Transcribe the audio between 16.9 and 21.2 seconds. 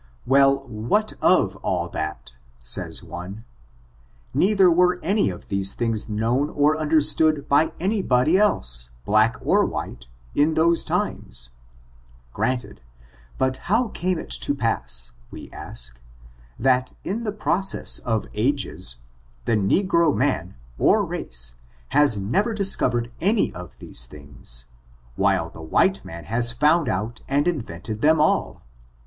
in the process of ages, the negro man, or